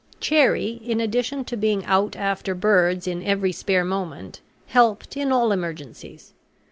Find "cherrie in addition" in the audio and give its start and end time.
0.19-1.45